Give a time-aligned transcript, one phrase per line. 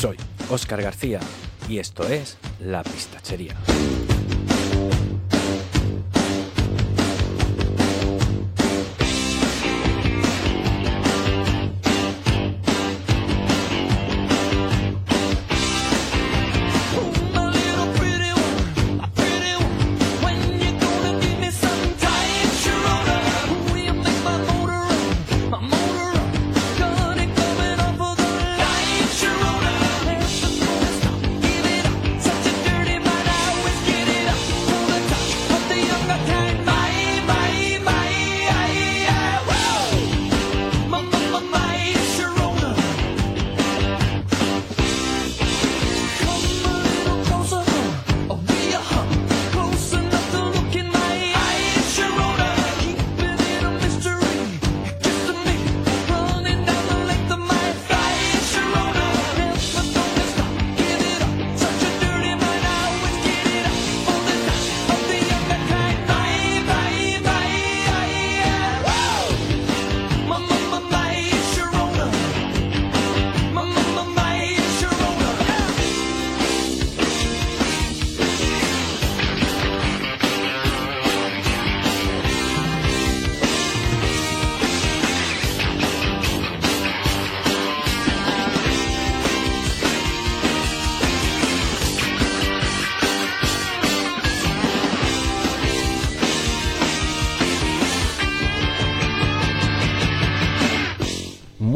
[0.00, 0.16] Soy
[0.48, 1.18] Óscar García
[1.68, 3.56] y esto es La Pistachería.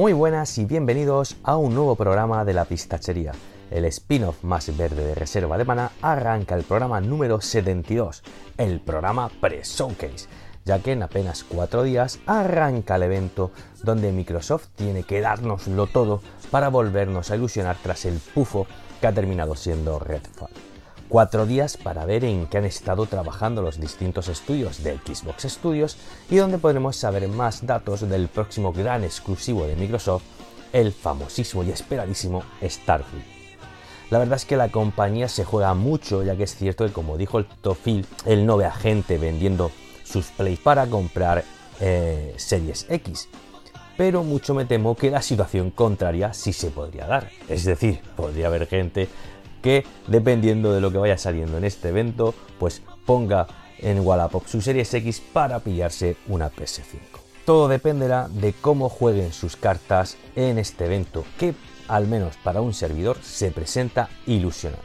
[0.02, 3.30] Muy buenas y bienvenidos a un nuevo programa de la pistachería.
[3.70, 8.24] El spin-off más verde de Reserva de Mana arranca el programa número 72,
[8.58, 10.26] el programa pre-showcase,
[10.64, 13.52] ya que en apenas cuatro días arranca el evento
[13.84, 16.20] donde Microsoft tiene que dárnoslo todo
[16.50, 18.66] para volvernos a ilusionar tras el pufo
[19.00, 20.71] que ha terminado siendo Redfall
[21.12, 25.98] cuatro días para ver en qué han estado trabajando los distintos estudios de Xbox Studios
[26.30, 30.22] y donde podremos saber más datos del próximo gran exclusivo de Microsoft,
[30.72, 33.26] el famosísimo y esperadísimo Starfield.
[34.08, 37.18] La verdad es que la compañía se juega mucho, ya que es cierto que como
[37.18, 39.70] dijo el Tofil, él no ve a gente vendiendo
[40.04, 41.44] sus plays para comprar
[41.80, 43.28] eh, series X.
[43.98, 47.28] Pero mucho me temo que la situación contraria sí se podría dar.
[47.50, 49.10] Es decir, podría haber gente
[49.62, 53.46] que dependiendo de lo que vaya saliendo en este evento, pues ponga
[53.78, 56.98] en Wallapop su Series X para pillarse una PS5.
[57.44, 61.54] Todo dependerá de cómo jueguen sus cartas en este evento, que
[61.88, 64.82] al menos para un servidor se presenta ilusionante.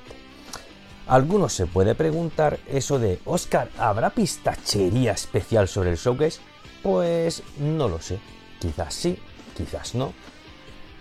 [1.08, 6.40] Algunos se puede preguntar eso de, Oscar, ¿habrá pistachería especial sobre el showcase?
[6.84, 8.20] Pues no lo sé,
[8.60, 9.18] quizás sí,
[9.56, 10.14] quizás no,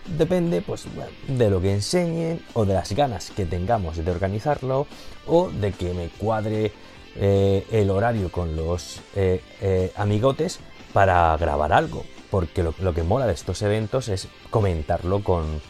[0.06, 0.84] depende pues,
[1.28, 4.86] de lo que enseñen o de las ganas que tengamos de organizarlo
[5.26, 6.72] o de que me cuadre
[7.16, 10.60] eh, el horario con los eh, eh, amigotes
[10.92, 12.04] para grabar algo.
[12.30, 15.60] Porque lo, que mola de estos eventos es comentarlo con,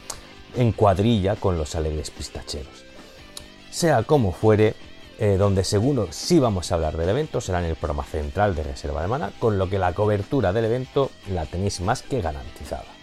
[0.56, 2.84] en cuadrilla con los alegres pistacheros.
[3.70, 4.74] Sea como fuere,
[5.38, 9.02] donde seguro sí vamos a hablar del evento será en el programa central de Reserva
[9.02, 12.95] de Mana, con lo que la cobertura del evento la tenéis más que garantizada.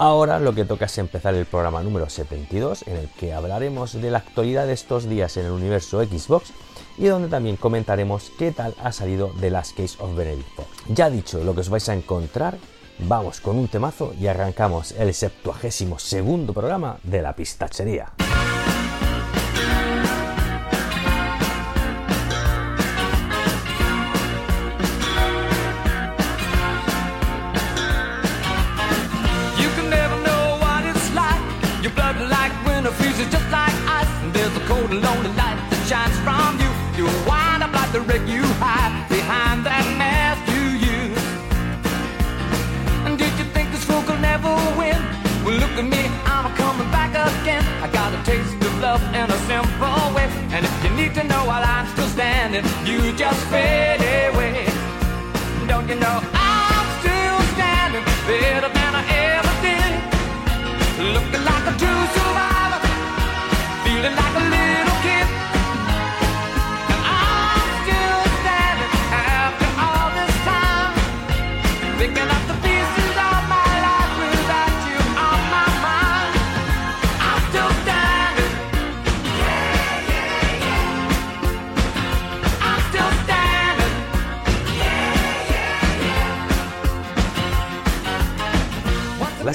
[0.00, 4.10] Ahora lo que toca es empezar el programa número 72 en el que hablaremos de
[4.10, 6.54] la actualidad de estos días en el universo Xbox
[6.96, 10.68] y donde también comentaremos qué tal ha salido The Last Case of Benedict Fox.
[10.88, 12.56] Ya dicho lo que os vais a encontrar,
[13.00, 18.10] vamos con un temazo y arrancamos el 72 segundo programa de la pistachería.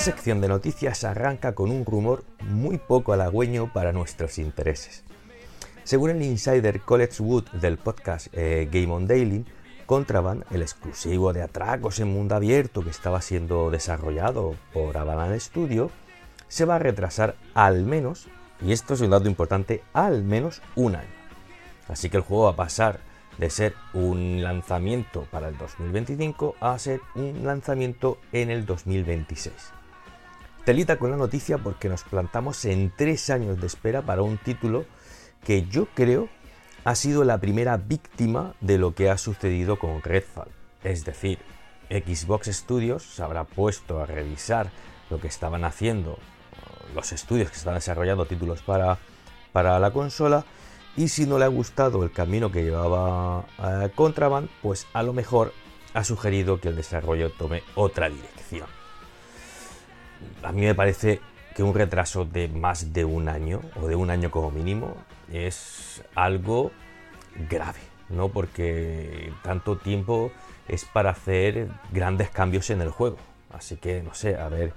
[0.05, 5.03] Sección de noticias arranca con un rumor muy poco halagüeño para nuestros intereses.
[5.83, 9.43] Según el insider College Wood del podcast eh, Game on Daily,
[9.87, 15.89] Contraband, el exclusivo de atracos en mundo abierto que estaba siendo desarrollado por Avalanche Studio,
[16.49, 18.27] se va a retrasar al menos,
[18.61, 21.15] y esto es un dato importante, al menos un año.
[21.87, 22.99] Así que el juego va a pasar
[23.39, 29.74] de ser un lanzamiento para el 2025 a ser un lanzamiento en el 2026.
[30.65, 34.85] Telita con la noticia porque nos plantamos en tres años de espera para un título
[35.43, 36.27] que yo creo
[36.83, 40.49] ha sido la primera víctima de lo que ha sucedido con Redfall.
[40.83, 41.37] Es decir,
[41.91, 44.71] Xbox Studios se habrá puesto a revisar
[45.11, 46.17] lo que estaban haciendo
[46.95, 48.97] los estudios que están desarrollando títulos para,
[49.51, 50.45] para la consola
[50.97, 55.13] y si no le ha gustado el camino que llevaba eh, Contraband, pues a lo
[55.13, 55.53] mejor
[55.93, 58.84] ha sugerido que el desarrollo tome otra dirección.
[60.43, 61.19] A mí me parece
[61.55, 64.95] que un retraso de más de un año, o de un año como mínimo,
[65.31, 66.71] es algo
[67.49, 67.79] grave,
[68.09, 68.29] ¿no?
[68.29, 70.31] Porque tanto tiempo
[70.67, 73.17] es para hacer grandes cambios en el juego.
[73.53, 74.73] Así que no sé, a ver,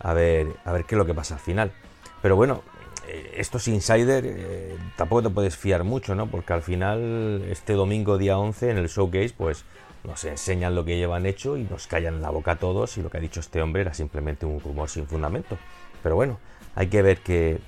[0.00, 1.72] a ver, a ver qué es lo que pasa al final.
[2.20, 2.62] Pero bueno,
[3.06, 6.26] eh, estos insider eh, tampoco te puedes fiar mucho, ¿no?
[6.26, 9.64] Porque al final, este domingo día 11 en el showcase, pues
[10.08, 13.10] nos enseñan lo que llevan hecho y nos callan la boca a todos y lo
[13.10, 15.58] que ha dicho este hombre era simplemente un rumor sin fundamento.
[16.02, 16.40] Pero bueno,
[16.74, 17.60] hay que ver qué,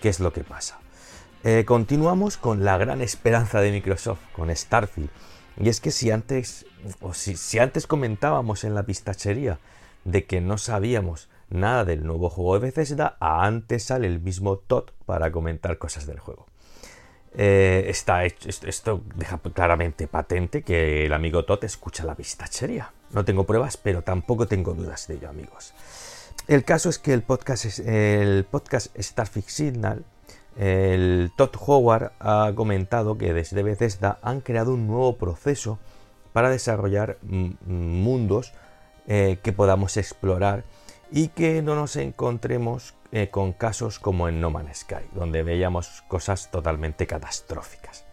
[0.00, 0.80] qué es lo que pasa.
[1.44, 5.10] Eh, continuamos con la gran esperanza de Microsoft, con Starfield.
[5.60, 6.64] Y es que si antes,
[7.00, 9.58] o si, antes comentábamos en la pistachería
[10.04, 14.90] de que no sabíamos nada del nuevo juego de Bethesda, antes sale el mismo Todd
[15.04, 16.46] para comentar cosas del juego.
[17.34, 22.92] Eh, está esto deja claramente patente que el amigo Todd escucha la pistachería.
[23.12, 25.74] No tengo pruebas, pero tampoco tengo dudas de ello, amigos.
[26.48, 27.66] El caso es que el podcast,
[28.98, 30.04] Starfield Signal
[30.56, 35.78] el Todd Howard ha comentado que desde Bethesda han creado un nuevo proceso
[36.32, 38.52] para desarrollar mundos
[39.06, 40.64] eh, que podamos explorar
[41.10, 46.02] y que no nos encontremos eh, con casos como en No Man's Sky, donde veíamos
[46.08, 48.06] cosas totalmente catastróficas.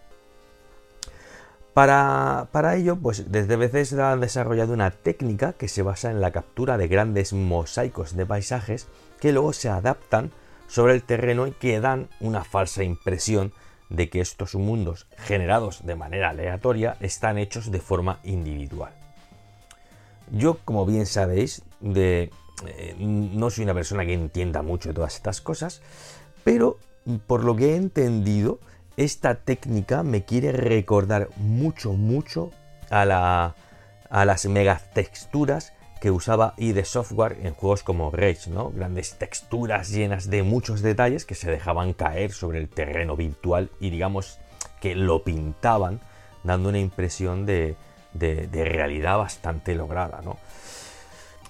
[1.73, 6.31] Para, para, ello, pues desde Bethesda han desarrollado una técnica que se basa en la
[6.31, 8.89] captura de grandes mosaicos de paisajes
[9.21, 10.31] que luego se adaptan
[10.67, 13.53] sobre el terreno y que dan una falsa impresión
[13.89, 18.93] de que estos mundos generados de manera aleatoria están hechos de forma individual.
[20.31, 22.31] Yo, como bien sabéis, de,
[22.67, 25.81] eh, no soy una persona que entienda mucho de todas estas cosas,
[26.43, 26.77] pero
[27.27, 28.59] por lo que he entendido,
[28.97, 32.51] esta técnica me quiere recordar mucho, mucho
[32.89, 33.55] a, la,
[34.09, 38.71] a las megatexturas que usaba ID Software en juegos como Rage, ¿no?
[38.71, 43.89] Grandes texturas llenas de muchos detalles que se dejaban caer sobre el terreno virtual y
[43.89, 44.39] digamos
[44.79, 45.99] que lo pintaban
[46.43, 47.75] dando una impresión de,
[48.13, 50.37] realidad bastante lograda, ¿no?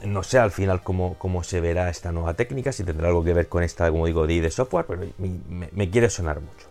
[0.06, 3.34] No sé al final cómo, cómo, se verá esta nueva técnica, si tendrá algo que
[3.34, 6.68] ver con esta, como digo, de Software, pero me, quiere sonar mucho.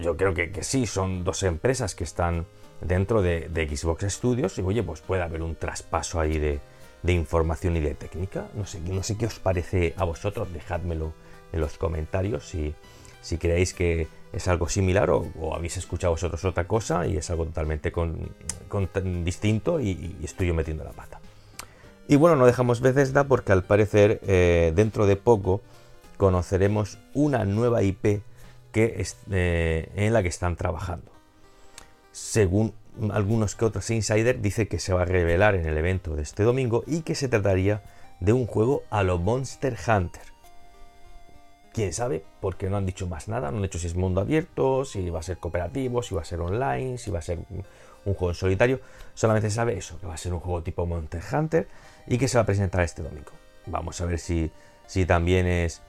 [0.00, 2.46] Yo creo que, que, sí, son dos empresas que están
[2.80, 6.60] dentro de, Xbox Studios y oye, pues puede haber un traspaso ahí de,
[7.02, 8.48] de información y de técnica.
[8.54, 11.12] No sé, no sé qué os parece a vosotros, dejádmelo
[11.52, 12.74] en los comentarios si,
[13.20, 17.46] si creéis que es algo similar o, habéis escuchado vosotros otra cosa y es algo
[17.46, 18.30] totalmente con,
[19.24, 21.19] distinto y, estoy yo metiendo la pata.
[22.10, 25.60] Y bueno, no dejamos Bethesda porque al parecer eh, dentro de poco
[26.16, 28.24] conoceremos una nueva IP
[28.72, 31.08] que eh, en la que están trabajando.
[32.10, 32.74] Según
[33.12, 36.42] algunos que otros insiders dice que se va a revelar en el evento de este
[36.42, 37.80] domingo y que se trataría
[38.18, 40.24] de un juego a lo Monster Hunter.
[41.72, 44.84] Quién sabe, porque no han dicho más nada, no han dicho si es mundo abierto,
[44.84, 47.38] si va a ser cooperativo, si va a ser online, si va a ser
[48.04, 48.80] un juego en solitario.
[49.14, 51.68] Solamente sabe eso, que va a ser un juego tipo Monster Hunter
[52.10, 53.32] y que se va a presentar este domingo.
[53.64, 54.50] Vamos a ver si,
[54.86, 55.80] si también es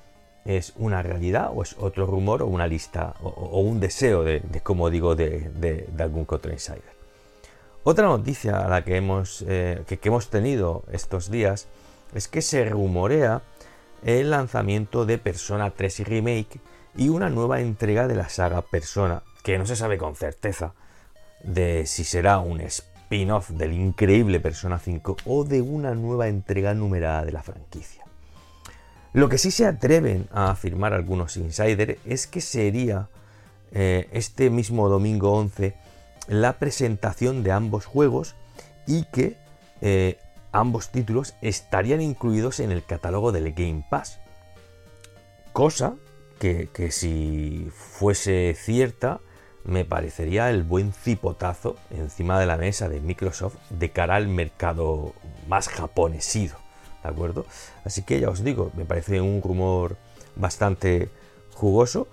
[0.45, 4.89] es una realidad o es otro rumor o una lista o, un deseo de, como
[4.89, 7.01] digo, de, algún otro insider.
[7.83, 11.67] Otra noticia a la que hemos, eh, que, hemos tenido estos días
[12.13, 13.41] es que se rumorea
[14.03, 16.59] el lanzamiento de Persona 3 Remake
[16.95, 20.73] y una nueva entrega de la saga Persona, que no se sabe con certeza
[21.43, 22.61] de si será un
[23.11, 28.05] spin-off del increíble Persona 5 o de una nueva entrega numerada de la franquicia.
[29.11, 33.09] Lo que sí se atreven a afirmar algunos insiders es que sería
[33.73, 35.75] eh, este mismo domingo 11
[36.29, 38.35] la presentación de ambos juegos
[38.87, 39.35] y que
[39.81, 40.17] eh,
[40.53, 44.21] ambos títulos estarían incluidos en el catálogo del Game Pass.
[45.51, 45.95] Cosa
[46.39, 49.19] que, que si fuese cierta,
[49.63, 55.13] me parecería el buen cipotazo encima de la mesa de Microsoft de cara al mercado
[55.47, 56.57] más japonesido,
[57.03, 57.45] ¿de acuerdo?
[57.85, 59.97] Así que ya os digo, me parece un rumor
[60.35, 61.09] bastante
[61.53, 62.07] jugoso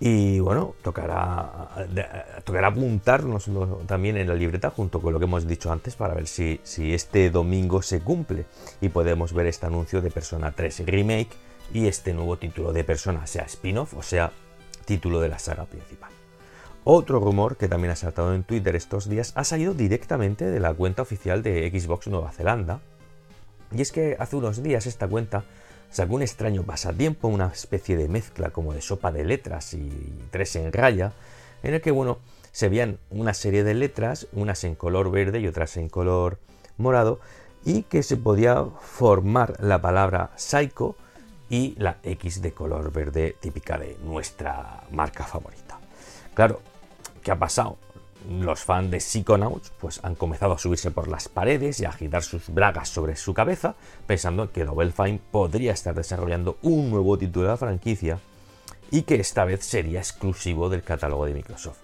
[0.00, 1.86] y bueno, tocará,
[2.44, 3.48] tocará apuntarnos
[3.86, 6.94] también en la libreta junto con lo que hemos dicho antes para ver si, si
[6.94, 8.46] este domingo se cumple
[8.80, 11.30] y podemos ver este anuncio de Persona 3 Remake
[11.72, 14.32] y este nuevo título de Persona, sea spin-off o sea
[14.84, 16.13] título de la saga principal.
[16.86, 20.74] Otro rumor que también ha saltado en Twitter estos días ha salido directamente de la
[20.74, 22.80] cuenta oficial de Xbox Nueva Zelanda.
[23.72, 25.44] Y es que hace unos días esta cuenta
[25.90, 29.90] sacó un extraño pasatiempo, una especie de mezcla como de sopa de letras y
[30.30, 31.14] tres en raya,
[31.62, 32.18] en el que, bueno,
[32.52, 36.38] se veían una serie de letras, unas en color verde y otras en color
[36.76, 37.18] morado,
[37.64, 40.96] y que se podía formar la palabra psycho
[41.48, 45.80] y la X de color verde típica de nuestra marca favorita.
[46.34, 46.60] Claro,
[47.24, 47.78] ¿Qué ha pasado?
[48.28, 52.22] Los fans de Psychonauts pues, han comenzado a subirse por las paredes y a agitar
[52.22, 53.76] sus bragas sobre su cabeza,
[54.06, 58.18] pensando que Double Fine podría estar desarrollando un nuevo título de la franquicia
[58.90, 61.78] y que esta vez sería exclusivo del catálogo de Microsoft.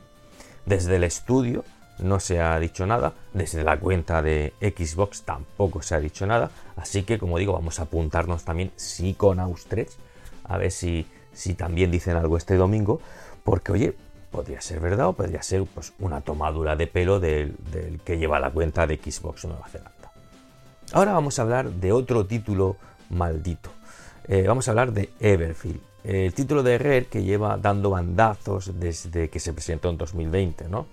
[0.66, 1.64] Desde el estudio
[1.98, 6.50] no se ha dicho nada, desde la cuenta de Xbox tampoco se ha dicho nada,
[6.76, 9.96] así que como digo, vamos a apuntarnos también Psychonauts 3,
[10.44, 13.00] a ver si, si también dicen algo este domingo,
[13.42, 13.96] porque oye,
[14.30, 17.56] podría ser verdad o podría ser pues, una tomadura de pelo del,
[18.04, 20.12] que lleva la cuenta de Xbox Nueva Zelanda.
[20.92, 22.76] Ahora vamos a hablar de otro título
[23.10, 23.70] maldito.
[24.26, 25.80] Eh, vamos a hablar de Everfield.
[26.02, 30.68] El título de Rare que lleva dando bandazos desde que se presentó en 2020.
[30.68, 30.86] ¿no?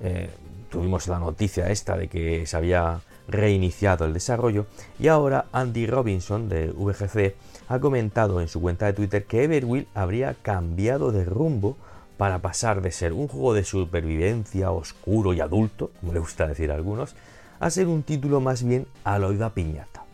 [0.00, 0.30] Eh,
[0.70, 4.66] tuvimos la noticia esta de que se había reiniciado el desarrollo
[4.98, 7.34] y ahora Andy Robinson de VGC
[7.68, 11.76] ha comentado en su cuenta de Twitter que Everwill habría cambiado de rumbo
[12.22, 16.70] para pasar de ser un juego de supervivencia oscuro y adulto, como le gusta decir
[16.70, 17.16] a algunos,
[17.58, 20.04] a ser un título más bien a la oída piñata.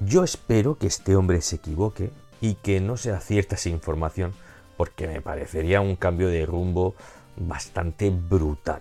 [0.00, 4.34] Yo espero que este hombre se equivoque y que no sea cierta esa información,
[4.76, 6.96] porque me parecería un cambio de rumbo
[7.36, 8.80] bastante brutal.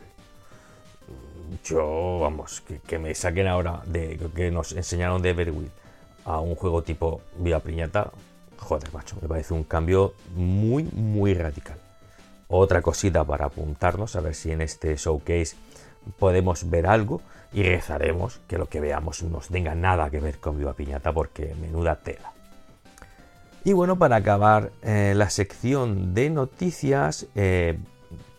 [1.63, 5.69] Yo, vamos, que, me saquen ahora de que nos enseñaron de Everwill
[6.25, 8.11] a un juego tipo Viva Piñata,
[8.57, 11.77] Joder, macho, me parece un cambio muy, muy radical.
[12.47, 15.55] Otra cosita para apuntarnos, a ver si en este showcase
[16.19, 17.21] podemos ver algo
[17.53, 21.55] y rezaremos que lo que veamos no tenga nada que ver con Viva Piñata porque
[21.59, 22.33] menuda tela.
[23.63, 27.79] Y bueno, para acabar eh, la sección de noticias, eh,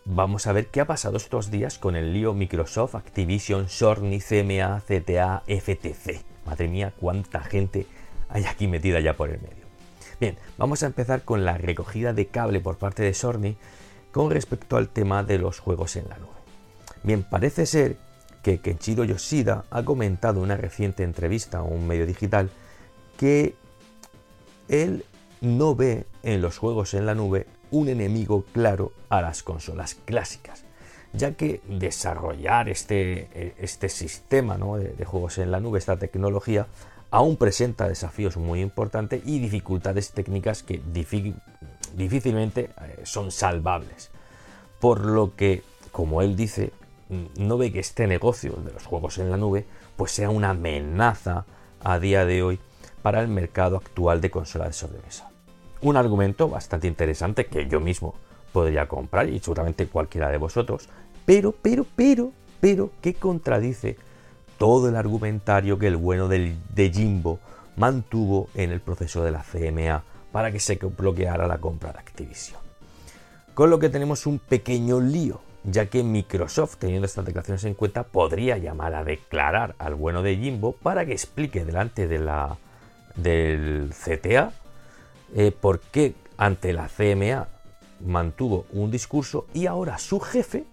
[0.04, 4.80] vamos a ver qué ha pasado estos días con el lío Microsoft, Activision, Sony, CMA,
[4.86, 6.24] CTA, FTC.
[6.46, 7.86] Madre mía, cuánta gente
[8.28, 9.65] hay aquí metida ya por el medio.
[10.18, 13.56] Bien, vamos a empezar con la recogida de cable por parte de Sony
[14.12, 16.30] con respecto al tema de los juegos en la nube.
[17.02, 17.98] Bien, parece ser
[18.42, 22.50] que Kenshiro Yoshida ha comentado en una reciente entrevista a un medio digital
[23.18, 23.54] que
[24.68, 25.04] él
[25.42, 30.64] no ve en los juegos en la nube un enemigo claro a las consolas clásicas,
[31.12, 36.68] ya que desarrollar este, este sistema de, de, juegos en la nube, esta tecnología,
[37.10, 40.80] aún presenta desafíos muy importantes y dificultades técnicas que
[41.94, 44.10] difícilmente eh, son salvables.
[44.80, 46.72] Por lo que, como él dice,
[47.38, 49.64] no ve que este negocio de los juegos en la nube
[49.96, 51.46] pues sea una amenaza
[51.82, 52.58] a día de hoy
[53.02, 55.30] para el mercado actual de consolas de sobremesa.
[55.80, 58.14] Un argumento bastante interesante que yo mismo
[58.52, 60.88] podría comprar y seguramente cualquiera de vosotros,
[61.24, 63.96] pero, pero, pero, pero, que contradice
[64.58, 67.40] todo el argumentario que el bueno de Jimbo
[67.76, 72.60] mantuvo en el proceso de la CMA para que se bloqueara la compra de Activision.
[73.54, 78.04] Con lo que tenemos un pequeño lío, ya que Microsoft, teniendo estas declaraciones en cuenta,
[78.04, 82.58] podría llamar a declarar al bueno de Jimbo para que explique delante de la,
[83.16, 84.52] del CTA
[85.34, 87.48] eh, por qué ante la CMA
[88.04, 90.64] mantuvo un discurso y ahora su jefe,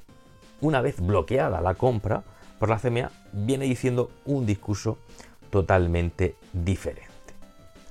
[0.62, 2.24] una vez bloqueada la compra,
[2.64, 4.98] por la CMA viene diciendo un discurso
[5.50, 7.12] totalmente diferente.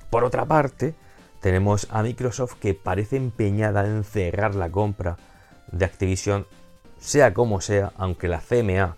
[0.08, 0.94] Por otra parte,
[1.42, 5.18] tenemos a Microsoft que parece empeñada en cerrar la compra
[5.70, 6.46] de Activision,
[6.98, 8.96] sea como sea, aunque la CMA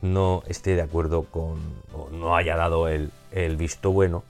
[0.00, 1.58] no esté de acuerdo con
[1.92, 4.22] o no haya dado el, el visto bueno.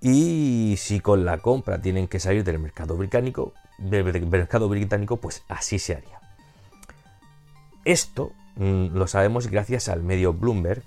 [0.00, 5.42] Y si con la compra tienen que salir del mercado británico, del mercado británico, pues
[5.46, 6.20] así se haría.
[7.84, 10.82] Esto Mm, lo sabemos gracias al medio Bloomberg,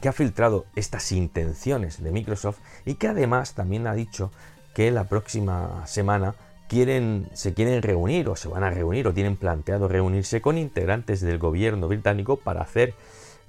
[0.00, 4.32] que ha filtrado estas intenciones de Microsoft y que además también ha dicho
[4.74, 6.34] que la próxima semana
[6.68, 11.20] quieren, se quieren reunir o se van a reunir o tienen planteado reunirse con integrantes
[11.20, 12.94] del gobierno británico para hacer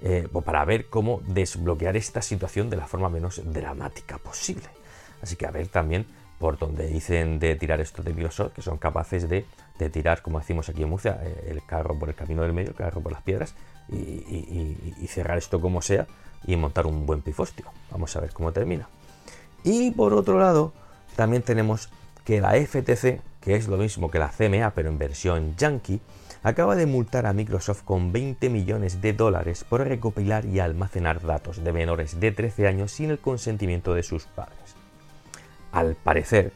[0.06, 4.68] eh, para ver cómo desbloquear esta situación de la forma menos dramática posible.
[5.22, 6.06] Así que a ver también
[6.40, 9.46] por donde dicen de tirar esto de Microsoft, que son capaces de,
[9.78, 12.76] tirar, como decimos aquí en Murcia, eh, el carro por el camino del medio, el
[12.76, 13.56] carro por las piedras,
[13.90, 16.08] y, cerrar esto como sea
[16.46, 17.66] y montar un buen pifostio.
[17.92, 18.88] Vamos a ver cómo termina.
[19.64, 20.74] Y por otro lado,
[21.16, 21.90] también tenemos
[22.26, 26.02] que la FTC, que es lo mismo que la CMA, pero en versión yankee,
[26.42, 31.64] acaba de multar a Microsoft con 20 millones de dólares por recopilar y almacenar datos
[31.64, 34.76] de menores de 13 años sin el consentimiento de sus padres.
[35.72, 36.52] Al parecer,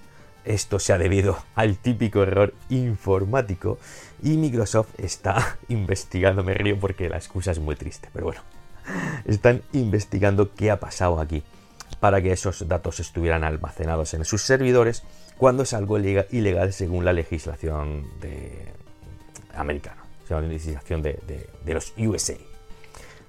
[0.47, 3.77] esto se ha debido al típico error informático
[4.23, 8.41] y Microsoft está investigando, me río porque la excusa es muy triste, pero bueno,
[9.25, 11.43] están investigando qué ha pasado aquí
[11.99, 15.03] para que esos datos estuvieran almacenados en sus servidores
[15.37, 18.71] cuando es algo ilegal según la legislación de...
[19.53, 22.35] americana, según la legislación de los USA.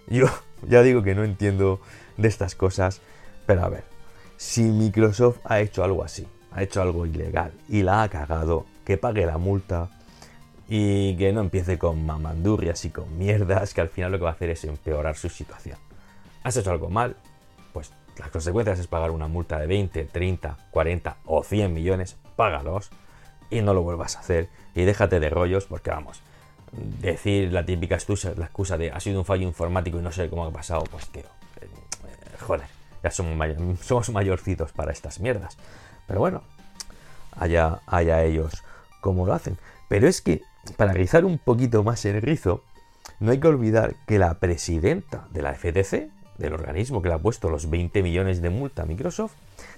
[0.06, 0.26] Yo
[0.62, 1.80] ya digo que no entiendo
[2.16, 3.00] de estas cosas,
[3.46, 3.84] pero a ver,
[4.36, 8.96] si Microsoft ha hecho algo así, ha hecho algo ilegal y la ha cagado, que
[8.96, 9.88] pague la multa
[10.68, 14.30] y que no empiece con mamandurrias y con mierdas, que al final lo que va
[14.30, 15.78] a hacer es empeorar su situación.
[16.42, 17.16] Has hecho algo mal,
[17.72, 22.90] pues las consecuencias es pagar una multa de 20, 30, 40 o 100 millones, págalos
[23.50, 26.22] y no lo vuelvas a hacer y déjate de rollos porque vamos,
[27.00, 30.28] decir la típica excusa, la excusa de ha sido un fallo informático y no sé
[30.28, 31.22] cómo ha pasado, pues tío,
[31.60, 31.68] eh,
[32.40, 35.56] joder ya somos, mayorcitos para estas mierdas.
[36.08, 36.42] Pero bueno,
[37.36, 38.64] allá, allá ellos
[39.00, 39.56] como lo hacen.
[39.88, 40.42] Pero es que,
[40.76, 42.64] para rizar un poquito más el rizo,
[43.20, 47.18] no hay que olvidar que la presidenta de la FTC, del organismo que le ha
[47.18, 49.34] puesto los 20 millones de multa a Microsoft,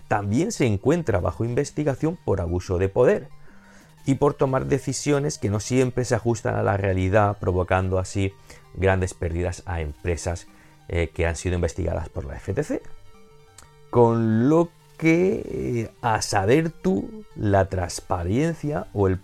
[0.08, 3.28] también se encuentra bajo investigación por abuso de poder
[4.06, 8.32] y por tomar decisiones que no siempre se ajustan a la realidad, provocando así
[8.74, 10.46] grandes pérdidas a empresas
[10.88, 12.82] eh, que han sido investigadas por la FTC.
[13.90, 19.18] Con lo que, eh, a saber tú, la transparencia o el,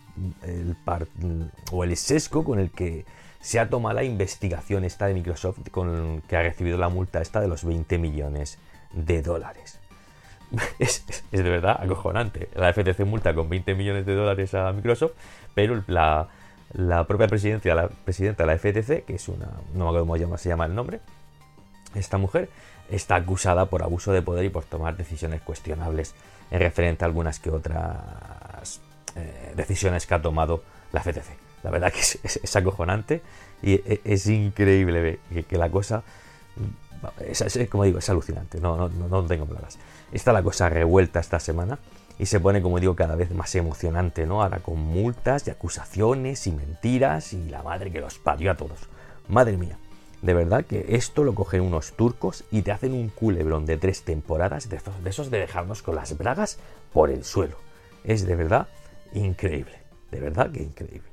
[1.70, 3.04] o el sesgo con el que
[3.40, 7.42] se ha tomado la investigación esta de Microsoft, con que ha recibido la multa esta
[7.42, 8.58] de los 20 millones
[8.92, 9.78] de dólares.
[10.78, 12.48] Es, de verdad acojonante.
[12.54, 15.12] La FTC multa con 20 millones de dólares a Microsoft,
[15.54, 16.28] pero la,
[17.06, 20.48] propia presidencia, la presidenta de la FTC, que es una, no me acuerdo cómo se
[20.48, 21.00] llama el nombre,
[21.94, 22.48] esta mujer,
[22.90, 26.14] está acusada por abuso de poder y por tomar decisiones cuestionables
[26.50, 28.80] en referente a algunas que otras
[29.14, 31.46] eh, decisiones que ha tomado la FTC.
[31.62, 33.22] La verdad que es, acojonante
[33.62, 35.18] y e, es, increíble
[35.48, 36.04] que, la cosa,
[37.20, 39.78] es, como digo, es alucinante, no, no, no tengo palabras.
[40.12, 41.78] Está la cosa revuelta esta semana
[42.18, 44.42] y se pone, como digo, cada vez más emocionante, ¿no?
[44.42, 48.88] Ahora con multas y acusaciones y mentiras y la madre que los parió a todos.
[49.28, 49.78] Madre mía.
[50.26, 54.02] De verdad que esto lo cogen unos turcos y te hacen un culebrón de tres
[54.02, 56.58] temporadas de esos de, dejarnos con las bragas
[56.92, 57.58] por el suelo.
[58.02, 58.66] Es de verdad
[59.14, 59.78] increíble.
[60.10, 61.12] De verdad que increíble.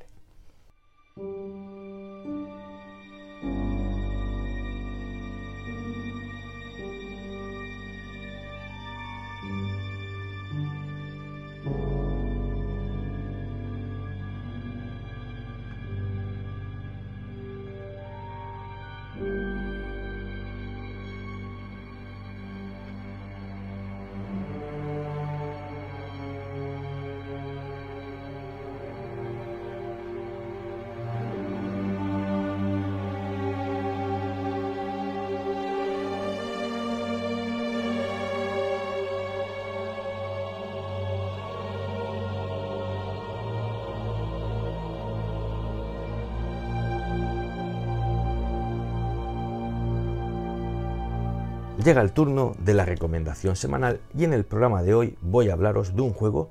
[51.84, 55.54] Llega el turno de la recomendación semanal y en el programa de hoy voy a
[55.54, 56.50] hablaros de un juego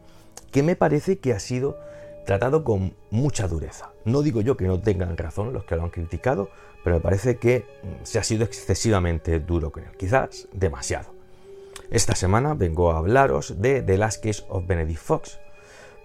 [0.51, 1.79] que me parece que ha sido
[2.27, 3.93] tratado con mucha dureza.
[4.05, 6.51] No digo yo que no tengan razón los que lo han criticado,
[6.85, 11.15] pero me parece que mm, se ha sido excesivamente duro con él, quizás demasiado.
[11.91, 15.39] Esta semana vengo a hablaros de The Last Case of Benedict Fox,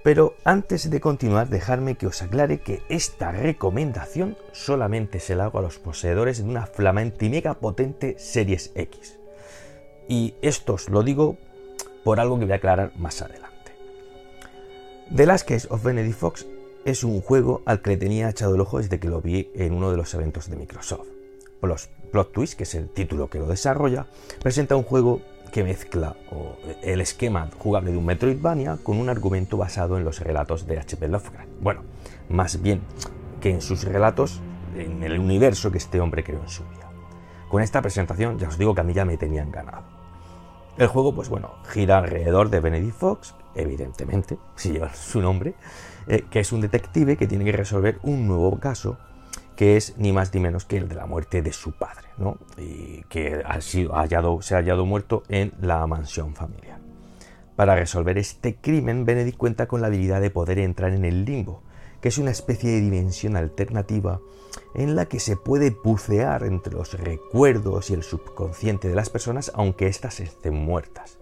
[0.03, 5.59] pero antes de continuar, dejadme que os aclare que esta recomendación solamente se la hago
[5.59, 9.19] a los poseedores de una flamante y mega potente Series X.
[10.07, 11.37] Y esto os lo digo
[12.03, 13.47] por algo que voy a aclarar más adelante.
[15.13, 16.45] The Last Case of Benedict Fox
[16.85, 19.73] es un juego al que le tenía echado el ojo desde que lo vi en
[19.73, 21.07] uno de los eventos de Microsoft.
[22.11, 24.07] Plot Twist, que es el título que lo desarrolla,
[24.41, 26.15] presenta un juego que mezcla
[26.81, 31.07] el esquema jugable de un Metroidvania con un argumento basado en los relatos de H.P.
[31.07, 31.49] Lovecraft.
[31.61, 31.81] Bueno,
[32.29, 32.81] más bien
[33.41, 34.41] que en sus relatos,
[34.75, 36.89] en el universo que este hombre creó en su vida.
[37.49, 39.83] Con esta presentación ya os digo que a mí ya me tenían ganado.
[40.77, 45.55] El juego, pues bueno, gira alrededor de Benedict Fox, evidentemente, si lleva su nombre,
[46.07, 48.97] eh, que es un detective que tiene que resolver un nuevo caso
[49.57, 52.37] que es ni más ni menos que el de la muerte de su padre, ¿no?
[52.57, 56.79] y que ha sido hallado, se ha hallado muerto en la mansión familiar.
[57.55, 61.63] Para resolver este crimen, Benedict cuenta con la habilidad de poder entrar en el limbo,
[62.01, 64.19] que es una especie de dimensión alternativa
[64.75, 69.51] en la que se puede bucear entre los recuerdos y el subconsciente de las personas
[69.55, 71.17] aunque éstas estén muertas.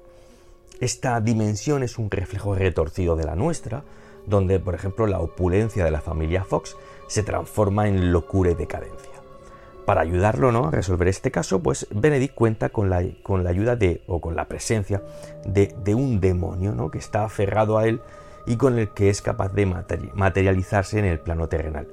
[0.81, 3.85] Esta dimensión es un reflejo retorcido de la nuestra,
[4.25, 6.75] donde por ejemplo la opulencia de la familia Fox
[7.07, 9.11] se transforma en locura y decadencia.
[9.85, 10.67] Para ayudarlo ¿no?
[10.67, 14.35] a resolver este caso, pues Benedict cuenta con la, con la ayuda de, o con
[14.35, 15.03] la presencia
[15.45, 16.89] de, un demonio ¿no?
[16.89, 18.01] que está aferrado a él
[18.47, 19.65] y con el que es capaz de
[20.15, 21.87] materializarse en el plano terrenal.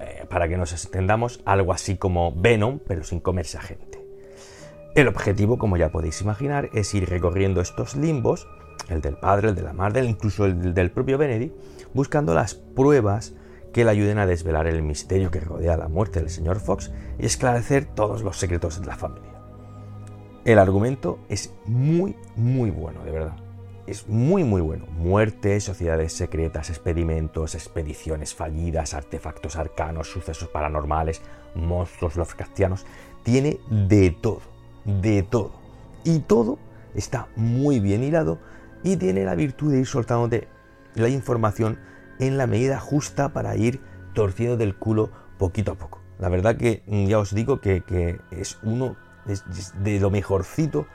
[0.00, 3.98] Eh, para que nos entendamos, algo así como Venom, pero sin comerse a gente.
[4.94, 8.46] El objetivo, como ya podéis imaginar, es ir recorriendo estos limbos,
[8.88, 11.54] el del padre, el de la madre, incluso el del propio Benedict,
[11.94, 13.34] buscando las pruebas
[13.72, 17.26] que le ayuden a desvelar el misterio que rodea la muerte del señor Fox y
[17.26, 19.28] esclarecer todos los secretos de la familia.
[20.44, 23.36] El argumento es muy, muy bueno, de verdad.
[23.86, 24.86] Es muy, muy bueno.
[24.86, 31.22] Muerte, sociedades secretas, experimentos, expediciones fallidas, artefactos arcanos, sucesos paranormales,
[31.54, 32.86] monstruos Lovecraftianos.
[33.22, 34.40] Tiene de todo,
[34.84, 35.52] de todo.
[36.04, 36.58] Y todo
[36.94, 38.38] está muy bien hilado
[38.82, 40.48] y tiene la virtud de ir soltándote
[40.94, 41.78] la información
[42.18, 43.80] en la medida justa para ir
[44.14, 46.00] torciendo del culo poquito a poco.
[46.18, 48.96] La verdad que mm, ya os digo que, es uno
[49.82, 50.86] de lo mejorcito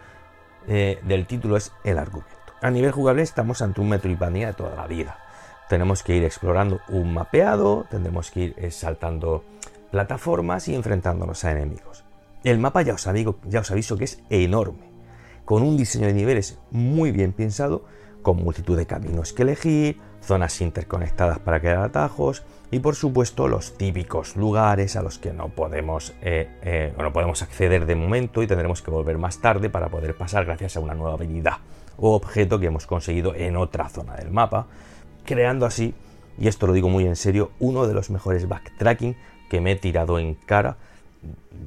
[0.68, 2.34] eh, del título es el argumento.
[2.62, 5.18] A nivel jugable estamos ante un Metroidvania de toda la vida.
[5.70, 9.44] Tenemos que ir explorando un mapeado, tendremos que ir eh, saltando
[9.92, 12.04] plataformas y enfrentándonos a enemigos.
[12.44, 13.08] El mapa ya os,
[13.48, 14.92] ya os aviso que es enorme,
[15.46, 17.86] con un diseño de niveles muy bien pensado,
[18.22, 23.78] con multitud de caminos que elegir, zonas interconectadas para crear atajos y por supuesto los
[23.78, 28.48] típicos lugares a los que no podemos, eh, eh, no podemos acceder de momento y
[28.48, 31.58] tendremos que volver más tarde para poder pasar gracias a una nueva habilidad
[31.98, 34.66] o objeto que hemos conseguido en otra zona del mapa,
[35.26, 35.94] creando así,
[36.40, 39.16] y esto lo digo muy en serio, uno de los mejores backtracking
[39.50, 40.78] que me he tirado en cara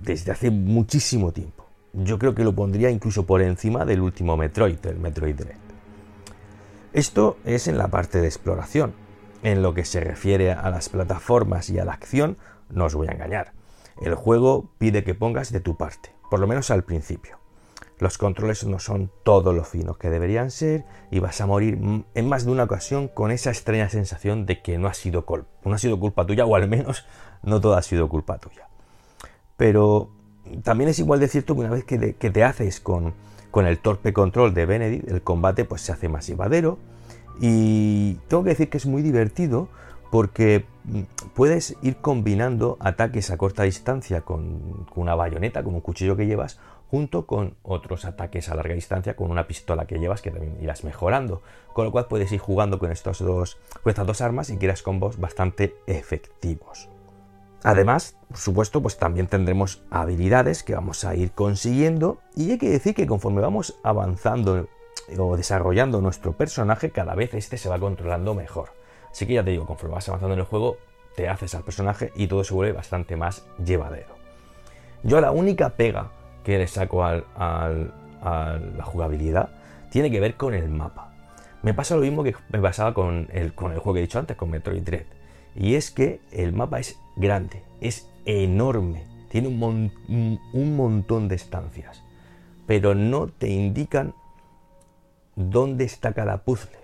[0.02, 1.66] desde hace muchísimo tiempo.
[1.92, 5.65] Yo creo que lo pondría incluso por encima del último Metroid, el Metroid Dread.
[6.96, 8.94] Esto es en la parte de exploración.
[9.42, 12.38] En lo que se refiere a las plataformas y a la acción,
[12.70, 13.52] no os voy a engañar.
[14.00, 17.36] El juego pide que pongas de tu parte, por lo menos al principio.
[17.98, 21.78] Los controles no son todo lo finos que deberían ser y vas a morir
[22.14, 25.26] en más de una ocasión con esa extraña sensación de que no ha sido,
[25.66, 27.04] no ha sido culpa tuya o al menos
[27.42, 28.70] no todo ha sido culpa tuya.
[29.58, 30.12] Pero
[30.62, 33.12] también es igual de cierto que una vez que te haces con,
[33.56, 36.76] con el torpe control de Benedict, el combate pues se hace más llevadero
[37.40, 39.70] y tengo que decir que es muy divertido
[40.10, 41.00] porque mm,
[41.34, 46.58] puedes ir combinando ataques a corta distancia con, una bayoneta, con un cuchillo que llevas,
[46.90, 50.84] junto con otros ataques a larga distancia con una pistola que llevas que también irás
[50.84, 51.40] mejorando.
[51.72, 54.82] Con lo cual puedes ir jugando con, estos dos, con estas dos armas y quieras
[54.82, 56.90] combos bastante efectivos.
[57.66, 62.70] Además, por supuesto, pues también tendremos habilidades que vamos a ir consiguiendo y hay que
[62.70, 64.68] decir que conforme vamos avanzando
[65.18, 68.68] o desarrollando nuestro personaje, cada vez este se va controlando mejor.
[69.10, 70.76] Así que ya te digo, conforme vas avanzando en el juego,
[71.16, 74.14] te haces al personaje y todo se vuelve bastante más llevadero.
[75.02, 76.12] Yo la única pega
[76.44, 77.72] que le saco a
[78.22, 79.48] la jugabilidad
[79.90, 81.12] tiene que ver con el mapa.
[81.64, 84.20] Me pasa lo mismo que me pasaba con el, con el juego que he dicho
[84.20, 85.06] antes, con Metroid Dread.
[85.56, 92.02] Y es que el mapa es grande, es enorme, tiene un, montón de estancias,
[92.66, 94.14] pero no te indican
[95.34, 96.78] dónde está cada puzzle.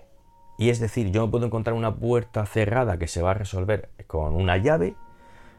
[0.57, 3.89] Y es decir, yo me puedo encontrar una puerta cerrada que se va a resolver
[4.07, 4.95] con una llave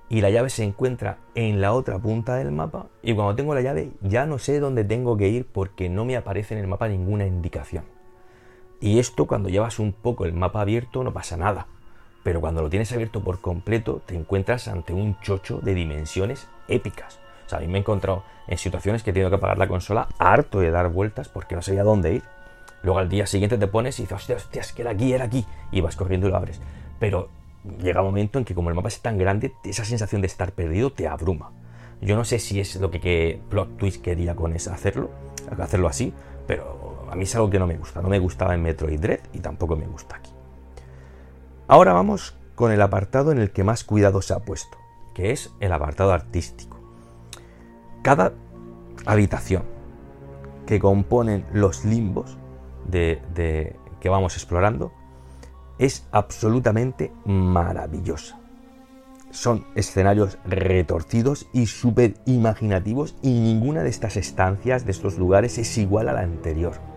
[0.09, 3.63] y la llave se encuentra en la otra punta del mapa y cuando tengo la
[3.63, 6.89] llave ya no sé dónde tengo que ir porque no me aparece en el mapa
[6.89, 7.85] ninguna indicación.
[8.81, 11.67] Y esto cuando llevas un poco el mapa abierto no pasa nada
[12.25, 17.21] pero cuando lo tienes abierto por completo te encuentras ante un chocho de dimensiones épicas.
[17.47, 19.69] O sea, a mí me he encontrado en situaciones que he tenido que apagar la
[19.69, 22.23] consola harto de dar vueltas porque no sabía dónde ir.
[22.83, 25.27] Luego al día siguiente te pones y dices, hostia, hostia, es que era aquí, era
[25.27, 25.45] aquí.
[25.71, 26.61] Y vas corriendo y lo abres.
[26.99, 27.29] Pero
[27.79, 30.53] llega un momento en que como el mapa es tan grande, esa sensación de estar
[30.53, 31.53] perdido te abruma.
[32.01, 35.11] Yo no sé si es lo que, que Plot Twist quería con eso, hacerlo,
[35.59, 36.13] hacerlo así,
[36.47, 38.03] pero a mí es algo que no me gusta.
[38.03, 40.34] No me gustaba en Metroid Dread y tampoco me gusta aquí.
[41.75, 44.79] Ahora vamos con el apartado en el que más cuidado se ha puesto,
[45.13, 46.79] que es el apartado artístico.
[48.01, 48.33] Cada
[49.07, 49.65] habitación
[50.67, 52.39] que componen los limbos
[52.87, 54.93] de, que vamos explorando
[55.81, 58.39] es absolutamente maravillosa.
[59.33, 65.77] Son escenarios retorcidos y súper imaginativos y ninguna de estas estancias, de estos lugares, es
[65.77, 66.94] igual a la anterior.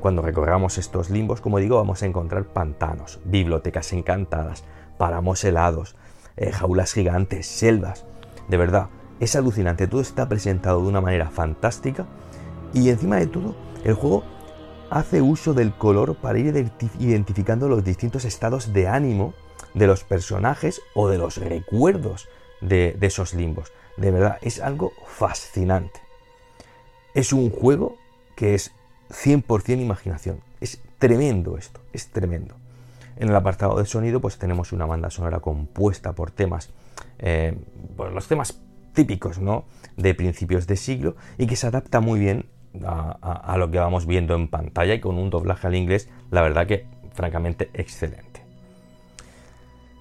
[0.00, 4.64] Cuando recorramos estos limbos, como digo, vamos a encontrar pantanos, bibliotecas encantadas,
[4.98, 5.96] páramos helados,
[6.36, 8.06] eh, jaulas gigantes, selvas.
[8.48, 8.88] De verdad,
[9.20, 12.06] es alucinante, todo está presentado de una manera fantástica
[12.72, 14.24] y encima de todo, el juego
[14.90, 19.34] hace uso del color para ir identificando los distintos estados de ánimo
[19.74, 22.28] de los personajes o de los recuerdos
[22.60, 23.72] de, esos limbos.
[23.96, 26.00] De verdad, es algo fascinante.
[27.14, 27.96] Es un juego
[28.34, 28.72] que es
[29.10, 30.40] 100% imaginación.
[30.60, 32.54] Es tremendo esto, es tremendo.
[33.16, 36.70] En el apartado de sonido, pues tenemos una banda sonora compuesta por temas,
[37.18, 37.56] eh,
[37.96, 38.60] por los temas
[38.94, 39.64] típicos, ¿no?
[39.96, 42.46] De principios de siglo y que se adapta muy bien
[42.84, 46.66] a, lo que vamos viendo en pantalla y con un doblaje al inglés, la verdad
[46.66, 48.42] que francamente excelente.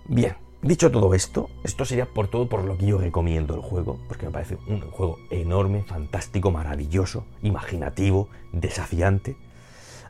[0.06, 4.00] Bien, dicho todo esto, esto sería por todo por lo que yo recomiendo el juego,
[4.08, 9.38] porque me parece un juego enorme, fantástico, maravilloso, imaginativo, desafiante.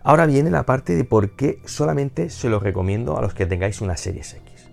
[0.01, 3.81] Ahora viene la parte de por qué solamente se lo recomiendo a los que tengáis
[3.81, 4.69] una Series X.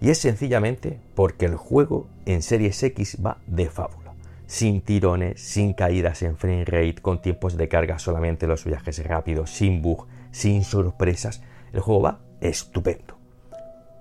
[0.00, 4.08] Y es sencillamente porque el juego en Series X va de fábula
[4.48, 9.50] sin tirones, sin caídas en frame rate, con tiempos de carga solamente los viajes rápidos,
[9.50, 11.42] sin bug, sin sorpresas.
[11.72, 13.18] El juego va estupendo.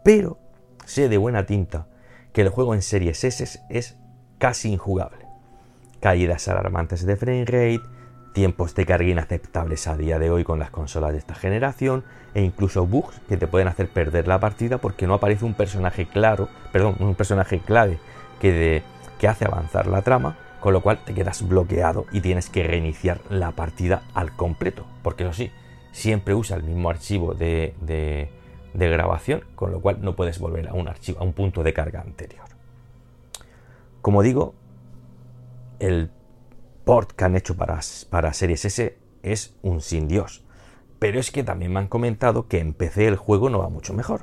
[0.06, 0.40] Pero
[0.88, 1.88] sé de buena tinta
[2.32, 3.98] que el juego en Series S es
[4.38, 5.26] casi injugable.
[6.00, 7.82] Caídas alarmantes de frame rate,
[8.34, 12.42] tiempos de carga inaceptables a día de hoy con las consolas de esta generación e
[12.42, 16.48] incluso bugs que te pueden hacer perder la partida porque no aparece un personaje claro,
[16.72, 18.00] perdón, un personaje clave
[18.40, 18.84] que de
[19.20, 23.20] que hace avanzar la trama, con lo cual te quedas bloqueado y tienes que reiniciar
[23.30, 25.52] la partida al completo, porque eso sí,
[25.92, 28.30] siempre usa el mismo archivo de, de,
[28.78, 32.02] grabación, con lo cual no puedes volver a un archivo, a un punto de carga
[32.02, 32.46] anterior.
[34.02, 34.54] Como digo,
[35.80, 36.12] el
[36.86, 40.44] port que han hecho para, para Series S es un sin Dios.
[41.00, 43.94] Pero es que también me han comentado que en PC el juego no va mucho
[43.94, 44.22] mejor.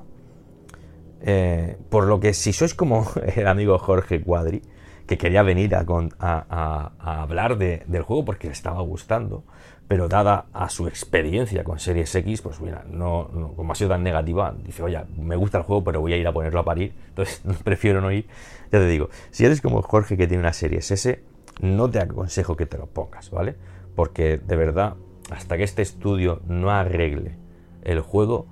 [1.20, 4.62] Eh, por lo que si sois como el amigo Jorge Cuadri,
[5.06, 9.44] que quería venir a, hablar del juego porque le estaba gustando,
[9.88, 14.02] pero dada a su experiencia con Series X, pues mira, no, como ha sido tan
[14.02, 16.94] negativa, dice, oye, me gusta el juego, pero voy a ir a ponerlo a parir,
[17.08, 18.26] entonces prefiero no ir.
[18.72, 21.22] Ya te digo, si eres como Jorge que tiene una Series S,
[21.60, 23.56] no te aconsejo que te lo pongas, ¿vale?
[23.94, 24.94] Porque de verdad,
[25.30, 27.36] hasta que este estudio no arregle
[27.84, 28.46] el juego,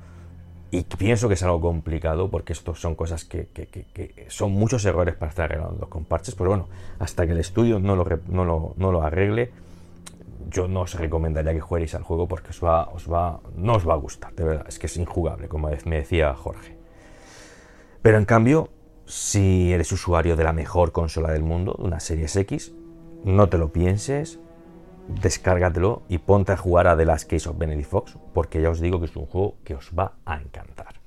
[0.72, 3.46] y pienso que es algo complicado porque esto son cosas que,
[4.28, 6.68] son muchos errores para estar arreglando con parches, pero bueno,
[6.98, 9.50] hasta que el estudio no lo, no lo, arregle,
[10.48, 13.88] yo no os recomendaría que juguéis al juego porque os va, os va, no os
[13.88, 16.76] va a gustar, de verdad, es que es injugable, como me decía Jorge.
[18.02, 18.70] Pero en cambio,
[19.06, 22.72] si eres usuario de la mejor consola del mundo, una Series X,
[23.24, 24.40] no te lo pienses,
[25.08, 28.80] descárgatelo y ponte a jugar a The Last Case of Benedict Fox, porque ya os
[28.80, 31.00] digo que es un juego que os va a encantar.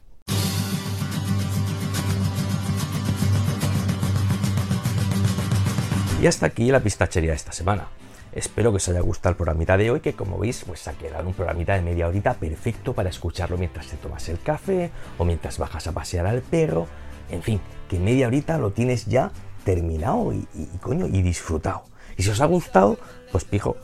[6.21, 7.87] Y hasta aquí la pistachería de esta semana.
[8.35, 11.25] Espero que os haya gustado el programita de hoy, que como veis, pues ha quedado
[11.25, 15.57] un programita de media horita perfecto para escucharlo mientras te tomas el café o mientras
[15.57, 16.85] bajas a pasear al perro.
[17.29, 19.31] En fin, que media horita lo tienes ya
[19.63, 21.83] terminado y, y, coño, y disfrutado.
[22.17, 22.97] Y si os ha gustado,
[23.31, 23.77] pues pijo,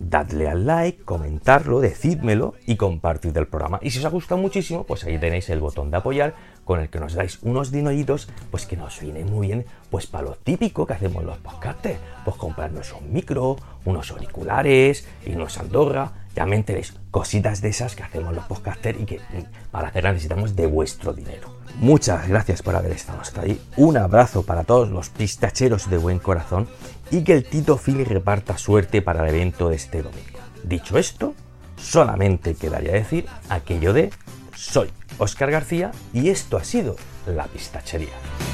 [0.00, 3.78] dadle al like, comentarlo, decídmelo y compartid el programa.
[3.80, 6.88] Y si os ha gustado muchísimo, pues ahí tenéis el botón de apoyar con el
[6.88, 10.86] que nos dais unos dineritos, pues que nos viene muy bien, pues para lo típico
[10.86, 16.56] que hacemos los podcasters, pues comprarnos un micro, unos auriculares, irnos a Andorra, ya me
[16.56, 19.20] enteréis, cositas de esas que hacemos los podcasters y que
[19.70, 21.54] para hacerlas necesitamos de vuestro dinero.
[21.76, 23.60] Muchas gracias por haber estado hasta ahí.
[23.76, 26.68] Un abrazo para todos los pistacheros de buen corazón
[27.10, 30.38] y que el Tito Phil reparta suerte para el evento de este domingo.
[30.62, 31.34] Dicho esto,
[31.76, 34.10] solamente quedaría decir aquello de
[34.54, 36.96] soy Oscar García y esto ha sido
[37.26, 38.53] La Pistachería.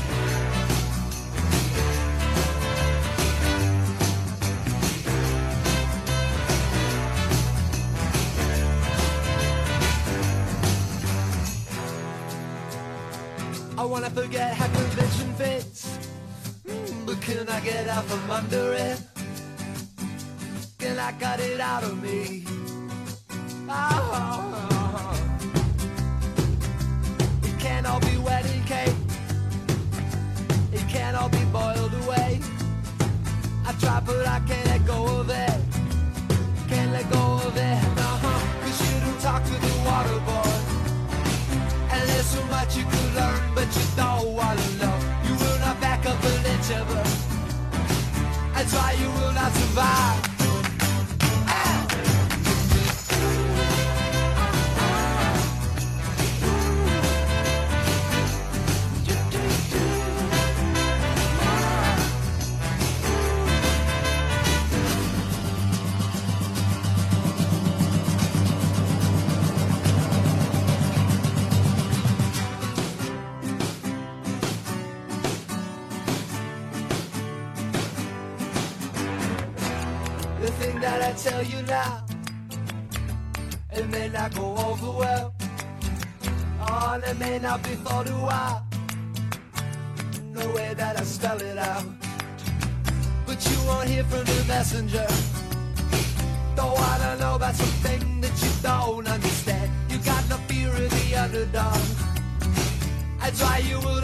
[103.31, 104.00] That's why you will.